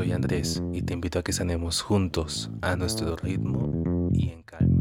[0.00, 4.80] soy Andrés y te invito a que sanemos juntos a nuestro ritmo y en calma.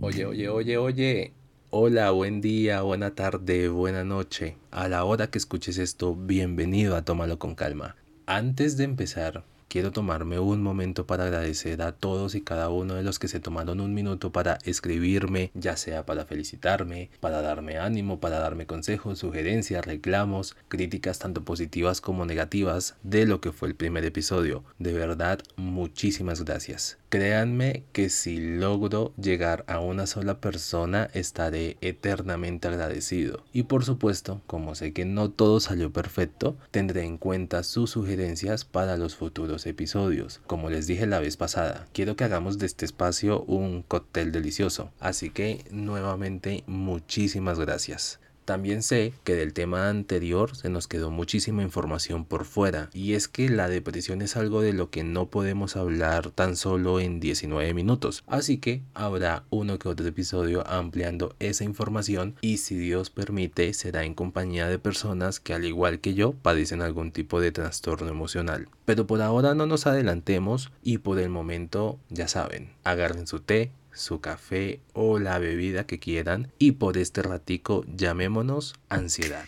[0.00, 1.32] Oye, oye, oye, oye.
[1.70, 4.56] Hola, buen día, buena tarde, buena noche.
[4.70, 7.96] A la hora que escuches esto, bienvenido a Tómalo con calma.
[8.26, 13.02] Antes de empezar, quiero tomarme un momento para agradecer a todos y cada uno de
[13.02, 18.20] los que se tomaron un minuto para escribirme, ya sea para felicitarme, para darme ánimo,
[18.20, 23.74] para darme consejos, sugerencias, reclamos, críticas tanto positivas como negativas de lo que fue el
[23.74, 24.64] primer episodio.
[24.78, 26.98] De verdad, muchísimas gracias.
[27.10, 33.44] Créanme que si logro llegar a una sola persona estaré eternamente agradecido.
[33.50, 38.66] Y por supuesto, como sé que no todo salió perfecto, tendré en cuenta sus sugerencias
[38.66, 40.42] para los futuros episodios.
[40.46, 44.90] Como les dije la vez pasada, quiero que hagamos de este espacio un cóctel delicioso.
[45.00, 48.20] Así que nuevamente muchísimas gracias.
[48.48, 53.28] También sé que del tema anterior se nos quedó muchísima información por fuera y es
[53.28, 57.74] que la depresión es algo de lo que no podemos hablar tan solo en 19
[57.74, 63.74] minutos, así que habrá uno que otro episodio ampliando esa información y si Dios permite
[63.74, 68.08] será en compañía de personas que al igual que yo padecen algún tipo de trastorno
[68.08, 68.70] emocional.
[68.86, 73.72] Pero por ahora no nos adelantemos y por el momento ya saben, agarren su té,
[73.98, 79.44] su café o la bebida que quieran y por este ratico llamémonos ansiedad.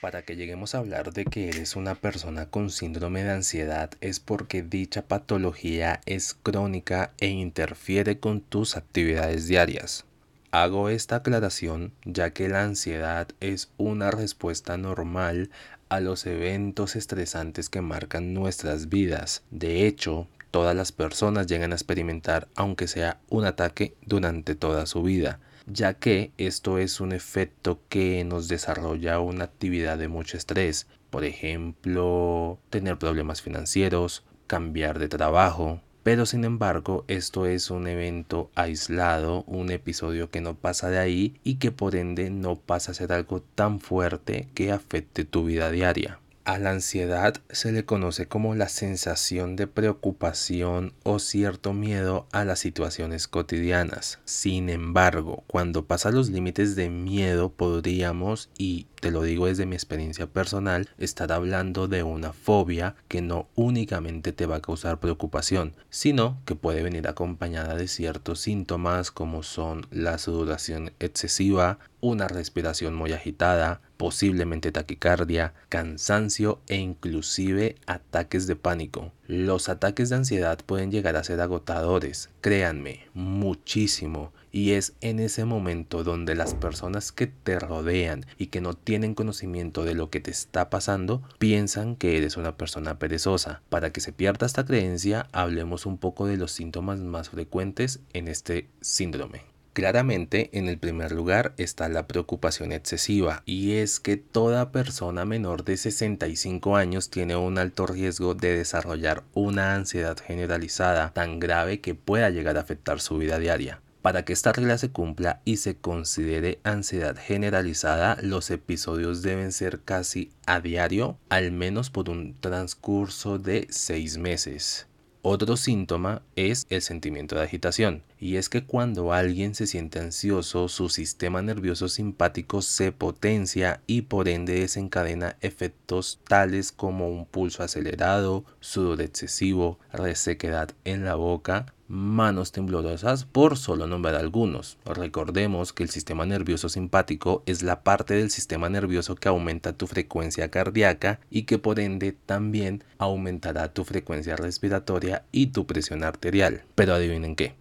[0.00, 4.20] Para que lleguemos a hablar de que eres una persona con síndrome de ansiedad es
[4.20, 10.07] porque dicha patología es crónica e interfiere con tus actividades diarias.
[10.50, 15.50] Hago esta aclaración ya que la ansiedad es una respuesta normal
[15.90, 19.42] a los eventos estresantes que marcan nuestras vidas.
[19.50, 25.02] De hecho, todas las personas llegan a experimentar, aunque sea un ataque, durante toda su
[25.02, 30.86] vida, ya que esto es un efecto que nos desarrolla una actividad de mucho estrés.
[31.10, 38.50] Por ejemplo, tener problemas financieros, cambiar de trabajo, pero sin embargo, esto es un evento
[38.54, 42.94] aislado, un episodio que no pasa de ahí y que por ende no pasa a
[42.94, 46.18] ser algo tan fuerte que afecte tu vida diaria.
[46.46, 52.46] A la ansiedad se le conoce como la sensación de preocupación o cierto miedo a
[52.46, 54.18] las situaciones cotidianas.
[54.24, 59.76] Sin embargo, cuando pasa los límites de miedo podríamos, y te lo digo desde mi
[59.76, 65.74] experiencia personal, estar hablando de una fobia que no únicamente te va a causar preocupación,
[65.90, 72.94] sino que puede venir acompañada de ciertos síntomas como son la sudoración excesiva, una respiración
[72.94, 79.12] muy agitada, posiblemente taquicardia, cansancio e inclusive ataques de pánico.
[79.26, 84.32] Los ataques de ansiedad pueden llegar a ser agotadores, créanme, muchísimo.
[84.52, 89.14] Y es en ese momento donde las personas que te rodean y que no tienen
[89.14, 93.62] conocimiento de lo que te está pasando piensan que eres una persona perezosa.
[93.68, 98.28] Para que se pierda esta creencia, hablemos un poco de los síntomas más frecuentes en
[98.28, 99.42] este síndrome.
[99.78, 105.62] Claramente, en el primer lugar está la preocupación excesiva, y es que toda persona menor
[105.62, 111.94] de 65 años tiene un alto riesgo de desarrollar una ansiedad generalizada tan grave que
[111.94, 113.80] pueda llegar a afectar su vida diaria.
[114.02, 119.80] Para que esta regla se cumpla y se considere ansiedad generalizada, los episodios deben ser
[119.80, 124.86] casi a diario, al menos por un transcurso de 6 meses.
[125.22, 130.68] Otro síntoma es el sentimiento de agitación, y es que cuando alguien se siente ansioso,
[130.68, 137.62] su sistema nervioso simpático se potencia y por ende desencadena efectos tales como un pulso
[137.62, 144.78] acelerado, sudor excesivo, resequedad en la boca, manos temblorosas, por solo nombrar algunos.
[144.84, 149.86] Recordemos que el sistema nervioso simpático es la parte del sistema nervioso que aumenta tu
[149.86, 156.62] frecuencia cardíaca y que por ende también aumentará tu frecuencia respiratoria y tu presión arterial.
[156.74, 157.54] Pero adivinen qué,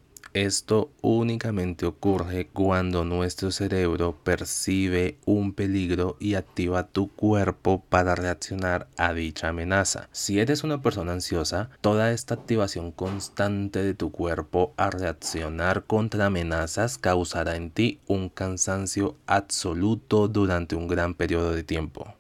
[0.44, 8.88] esto únicamente ocurre cuando nuestro cerebro percibe un peligro y activa tu cuerpo para reaccionar
[8.98, 10.10] a dicha amenaza.
[10.12, 16.25] Si eres una persona ansiosa, toda esta activación constante de tu cuerpo a reaccionar contra
[16.25, 22.17] amenazas causará en ti un cansancio absoluto durante un gran periodo de tiempo.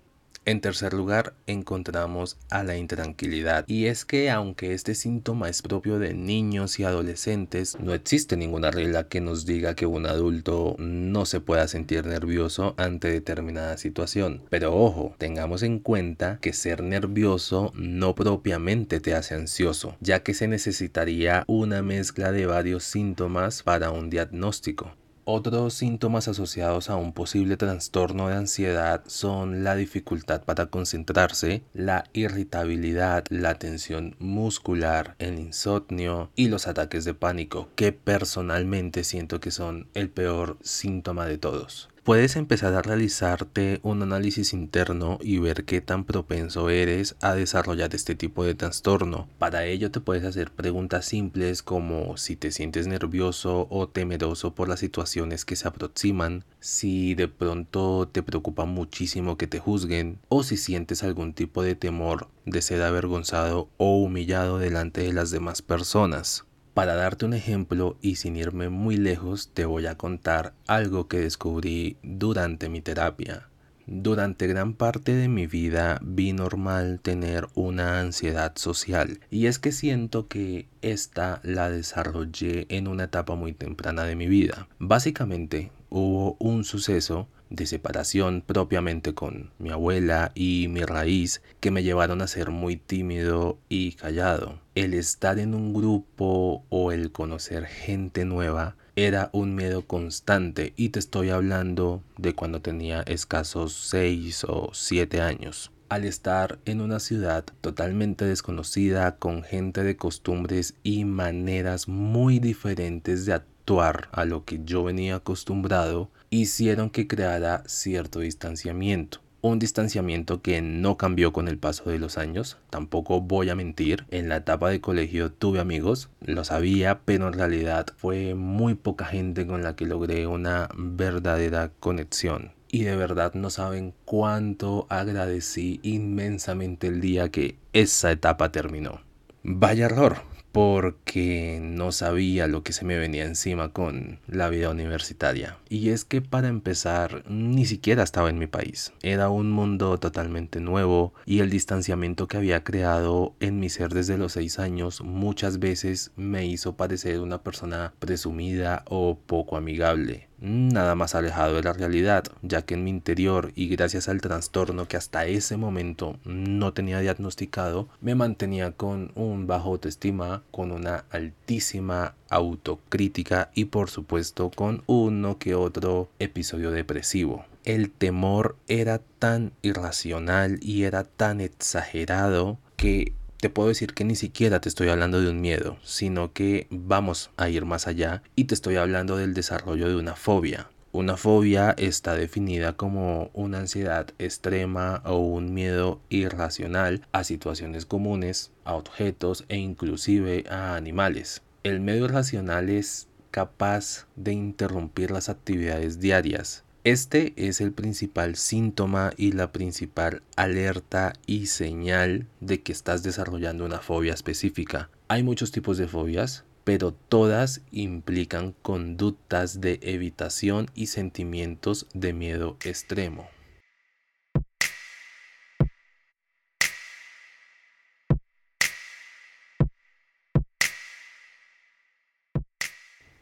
[0.47, 3.65] En tercer lugar, encontramos a la intranquilidad.
[3.67, 8.71] Y es que aunque este síntoma es propio de niños y adolescentes, no existe ninguna
[8.71, 14.41] regla que nos diga que un adulto no se pueda sentir nervioso ante determinada situación.
[14.49, 20.33] Pero ojo, tengamos en cuenta que ser nervioso no propiamente te hace ansioso, ya que
[20.33, 24.93] se necesitaría una mezcla de varios síntomas para un diagnóstico.
[25.29, 32.05] Otros síntomas asociados a un posible trastorno de ansiedad son la dificultad para concentrarse, la
[32.13, 39.51] irritabilidad, la tensión muscular, el insomnio y los ataques de pánico, que personalmente siento que
[39.51, 41.89] son el peor síntoma de todos.
[42.07, 47.93] Puedes empezar a realizarte un análisis interno y ver qué tan propenso eres a desarrollar
[47.93, 49.27] este tipo de trastorno.
[49.39, 54.69] Para ello te puedes hacer preguntas simples como si te sientes nervioso o temeroso por
[54.69, 60.43] las situaciones que se aproximan, si de pronto te preocupa muchísimo que te juzguen o
[60.43, 65.61] si sientes algún tipo de temor de ser avergonzado o humillado delante de las demás
[65.61, 66.46] personas.
[66.77, 71.17] Para darte un ejemplo y sin irme muy lejos, te voy a contar algo que
[71.17, 73.49] descubrí durante mi terapia.
[73.87, 79.71] Durante gran parte de mi vida vi normal tener una ansiedad social y es que
[79.71, 84.67] siento que esta la desarrollé en una etapa muy temprana de mi vida.
[84.77, 91.83] Básicamente hubo un suceso de separación propiamente con mi abuela y mi raíz que me
[91.83, 94.59] llevaron a ser muy tímido y callado.
[94.75, 100.89] El estar en un grupo o el conocer gente nueva era un miedo constante y
[100.89, 105.71] te estoy hablando de cuando tenía escasos 6 o 7 años.
[105.89, 113.25] Al estar en una ciudad totalmente desconocida con gente de costumbres y maneras muy diferentes
[113.25, 119.21] de actuar a lo que yo venía acostumbrado, hicieron que creara cierto distanciamiento.
[119.41, 124.05] Un distanciamiento que no cambió con el paso de los años, tampoco voy a mentir,
[124.09, 129.05] en la etapa de colegio tuve amigos, lo sabía, pero en realidad fue muy poca
[129.05, 132.51] gente con la que logré una verdadera conexión.
[132.69, 139.01] Y de verdad no saben cuánto agradecí inmensamente el día que esa etapa terminó.
[139.43, 140.17] Vaya error,
[140.57, 145.59] porque no sabía lo que se me venía encima con la vida universitaria.
[145.69, 148.91] Y es que para empezar, ni siquiera estaba en mi país.
[149.03, 154.17] Era un mundo totalmente nuevo y el distanciamiento que había creado en mi ser desde
[154.17, 160.95] los seis años muchas veces me hizo parecer una persona presumida o poco amigable nada
[160.95, 164.97] más alejado de la realidad, ya que en mi interior y gracias al trastorno que
[164.97, 172.15] hasta ese momento no tenía diagnosticado, me mantenía con un bajo autoestima, con una altísima
[172.29, 177.45] autocrítica y por supuesto con uno que otro episodio depresivo.
[177.63, 184.15] El temor era tan irracional y era tan exagerado que te puedo decir que ni
[184.15, 188.45] siquiera te estoy hablando de un miedo, sino que vamos a ir más allá y
[188.45, 190.69] te estoy hablando del desarrollo de una fobia.
[190.91, 198.51] Una fobia está definida como una ansiedad extrema o un miedo irracional a situaciones comunes,
[198.63, 201.43] a objetos e inclusive a animales.
[201.63, 209.11] El miedo irracional es capaz de interrumpir las actividades diarias, este es el principal síntoma
[209.17, 214.89] y la principal alerta y señal de que estás desarrollando una fobia específica.
[215.09, 222.55] Hay muchos tipos de fobias, pero todas implican conductas de evitación y sentimientos de miedo
[222.63, 223.27] extremo.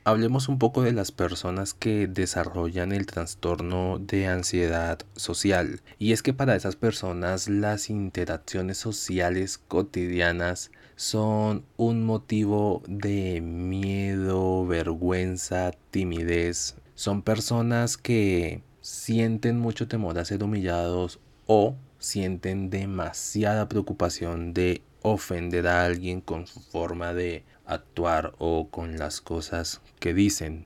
[0.07, 5.81] Hablemos un poco de las personas que desarrollan el trastorno de ansiedad social.
[5.97, 14.67] Y es que para esas personas las interacciones sociales cotidianas son un motivo de miedo,
[14.67, 16.75] vergüenza, timidez.
[16.93, 25.67] Son personas que sienten mucho temor a ser humillados o sienten demasiada preocupación de ofender
[25.67, 30.65] a alguien con su forma de actuar o con las cosas que dicen.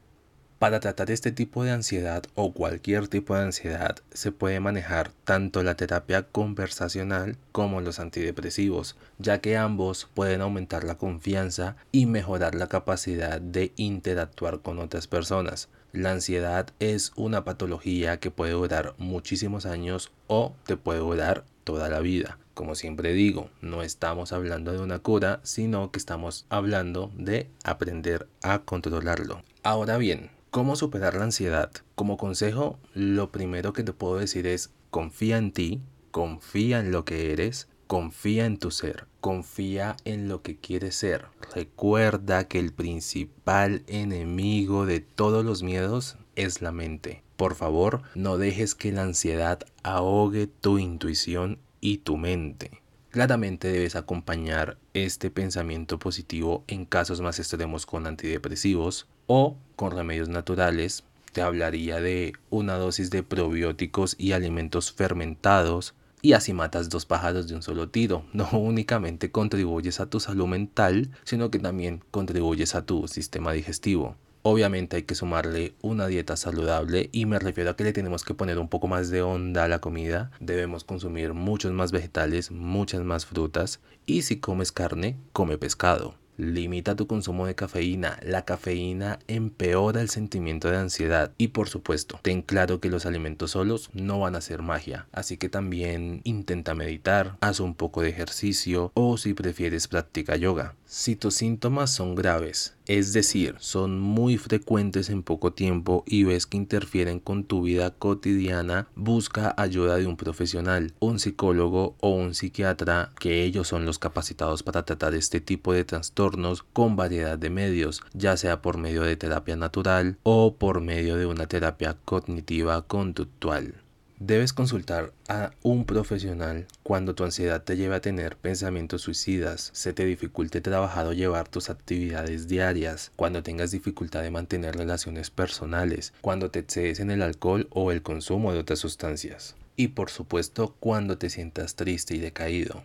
[0.60, 5.62] Para tratar este tipo de ansiedad o cualquier tipo de ansiedad se puede manejar tanto
[5.62, 12.56] la terapia conversacional como los antidepresivos, ya que ambos pueden aumentar la confianza y mejorar
[12.56, 15.68] la capacidad de interactuar con otras personas.
[15.92, 21.90] La ansiedad es una patología que puede durar muchísimos años o te puede durar toda
[21.90, 22.38] la vida.
[22.60, 28.28] Como siempre digo, no estamos hablando de una cura, sino que estamos hablando de aprender
[28.42, 29.44] a controlarlo.
[29.64, 31.72] Ahora bien, ¿cómo superar la ansiedad?
[31.96, 35.80] Como consejo, lo primero que te puedo decir es confía en ti,
[36.12, 41.28] confía en lo que eres, confía en tu ser, confía en lo que quieres ser.
[41.56, 47.24] Recuerda que el principal enemigo de todos los miedos es la mente.
[47.38, 52.82] Por favor, no dejes que la ansiedad ahogue tu intuición y tu mente.
[53.12, 60.30] Claramente debes acompañar este pensamiento positivo en casos más extremos con antidepresivos o con remedios
[60.30, 61.04] naturales.
[61.34, 67.48] Te hablaría de una dosis de probióticos y alimentos fermentados y así matas dos pájaros
[67.48, 68.26] de un solo tiro.
[68.34, 74.16] No únicamente contribuyes a tu salud mental, sino que también contribuyes a tu sistema digestivo.
[74.42, 78.34] Obviamente hay que sumarle una dieta saludable y me refiero a que le tenemos que
[78.34, 80.32] poner un poco más de onda a la comida.
[80.40, 86.16] Debemos consumir muchos más vegetales, muchas más frutas y si comes carne, come pescado.
[86.40, 88.18] Limita tu consumo de cafeína.
[88.24, 91.34] La cafeína empeora el sentimiento de ansiedad.
[91.38, 95.06] Y por supuesto, ten claro que los alimentos solos no van a ser magia.
[95.12, 100.76] Así que también intenta meditar, haz un poco de ejercicio o si prefieres practica yoga.
[100.92, 106.48] Si tus síntomas son graves, es decir, son muy frecuentes en poco tiempo y ves
[106.48, 112.34] que interfieren con tu vida cotidiana, busca ayuda de un profesional, un psicólogo o un
[112.34, 117.52] psiquiatra, que ellos son los capacitados para tratar este tipo de trastornos con variedad de
[117.52, 122.82] medios, ya sea por medio de terapia natural o por medio de una terapia cognitiva
[122.82, 123.76] conductual.
[124.22, 129.94] Debes consultar a un profesional cuando tu ansiedad te lleve a tener pensamientos suicidas, se
[129.94, 136.12] te dificulte trabajar o llevar tus actividades diarias, cuando tengas dificultad de mantener relaciones personales,
[136.20, 139.56] cuando te excedes en el alcohol o el consumo de otras sustancias.
[139.78, 142.84] Y por supuesto cuando te sientas triste y decaído.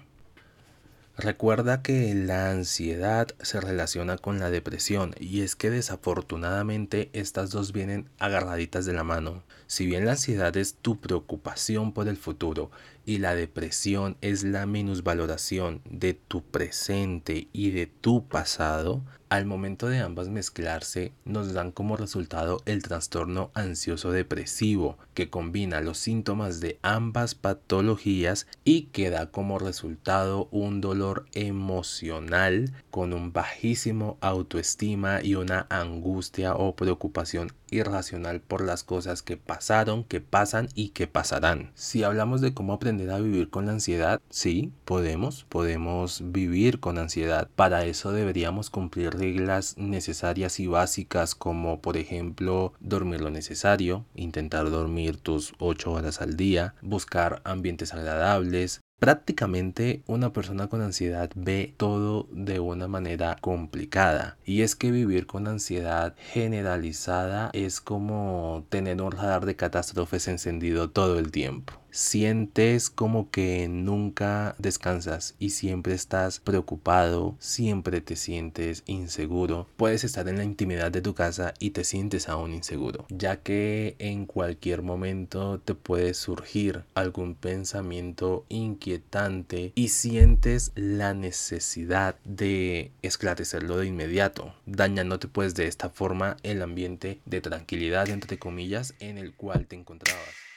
[1.17, 7.73] Recuerda que la ansiedad se relaciona con la depresión y es que desafortunadamente estas dos
[7.73, 9.45] vienen agarraditas de la mano.
[9.75, 12.71] Si bien la ansiedad es tu preocupación por el futuro
[13.04, 19.88] y la depresión es la minusvaloración de tu presente y de tu pasado, al momento
[19.88, 26.61] de ambas mezclarse nos dan como resultado el trastorno ansioso depresivo que combina los síntomas
[26.61, 35.21] de ambas patologías y que da como resultado un dolor emocional con un bajísimo autoestima
[35.21, 41.07] y una angustia o preocupación irracional por las cosas que pasaron, que pasan y que
[41.07, 41.73] pasarán.
[41.75, 46.99] Si hablamos de cómo aprender a vivir con la ansiedad, sí, podemos, podemos vivir con
[46.99, 47.49] ansiedad.
[47.57, 54.71] Para eso deberíamos cumplir reglas necesarias y básicas como por ejemplo dormir lo necesario, intentar
[54.71, 61.74] dormir tus 8 horas al día, buscar ambientes agradables, Prácticamente una persona con ansiedad ve
[61.76, 64.38] todo de una manera complicada.
[64.44, 70.90] Y es que vivir con ansiedad generalizada es como tener un radar de catástrofes encendido
[70.90, 78.82] todo el tiempo sientes como que nunca descansas y siempre estás preocupado, siempre te sientes
[78.86, 79.68] inseguro.
[79.76, 83.94] Puedes estar en la intimidad de tu casa y te sientes aún inseguro, ya que
[84.00, 93.76] en cualquier momento te puede surgir algún pensamiento inquietante y sientes la necesidad de esclarecerlo
[93.76, 99.32] de inmediato, dañándote pues de esta forma el ambiente de tranquilidad entre comillas en el
[99.32, 100.53] cual te encontrabas.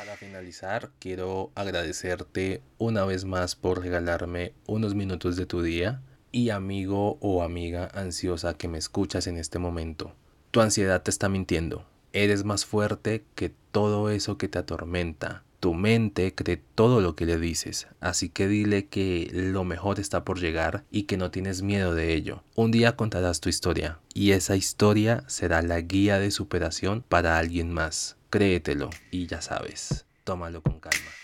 [0.00, 6.00] Para finalizar, quiero agradecerte una vez más por regalarme unos minutos de tu día
[6.32, 10.14] y amigo o amiga ansiosa que me escuchas en este momento.
[10.52, 11.84] Tu ansiedad te está mintiendo.
[12.14, 15.44] Eres más fuerte que todo eso que te atormenta.
[15.60, 20.24] Tu mente cree todo lo que le dices, así que dile que lo mejor está
[20.24, 22.42] por llegar y que no tienes miedo de ello.
[22.54, 27.70] Un día contarás tu historia y esa historia será la guía de superación para alguien
[27.70, 28.16] más.
[28.30, 31.19] Créetelo y ya sabes, tómalo con calma.